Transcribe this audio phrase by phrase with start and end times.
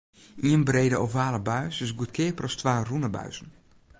[0.49, 3.47] Ien brede ovale buis is goedkeaper as twa rûne buizen.